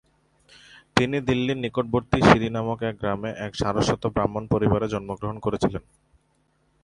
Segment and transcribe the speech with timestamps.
[0.97, 5.83] তিনি দিল্লির নিকটবর্তী সিরি নামক এক গ্রামে এক সারস্বত ব্রাহ্মণ পরিবারে জন্মগ্রহণ করেছিলেন।